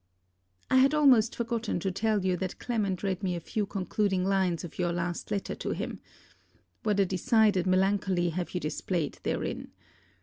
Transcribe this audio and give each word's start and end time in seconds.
I 0.71 0.77
had 0.77 0.95
almost 0.95 1.35
forgotten 1.35 1.79
to 1.81 1.91
tell 1.91 2.25
you 2.25 2.35
that 2.37 2.57
Clement 2.57 3.03
read 3.03 3.21
me 3.21 3.35
a 3.35 3.39
few 3.39 3.67
concluding 3.67 4.25
lines 4.25 4.63
of 4.63 4.79
your 4.79 4.91
last 4.91 5.29
letter 5.29 5.53
to 5.53 5.73
him. 5.73 5.99
What 6.81 6.99
a 6.99 7.05
decided 7.05 7.67
melancholy 7.67 8.29
have 8.29 8.55
you 8.55 8.59
displayed 8.59 9.19
therein! 9.21 9.69